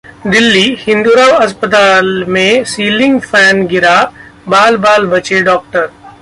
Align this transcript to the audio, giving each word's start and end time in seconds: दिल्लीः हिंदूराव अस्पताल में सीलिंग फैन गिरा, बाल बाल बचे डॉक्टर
दिल्लीः 0.27 0.77
हिंदूराव 0.79 1.31
अस्पताल 1.31 2.23
में 2.27 2.63
सीलिंग 2.63 3.19
फैन 3.21 3.65
गिरा, 3.67 3.95
बाल 4.49 4.77
बाल 4.77 5.05
बचे 5.05 5.41
डॉक्टर 5.41 5.89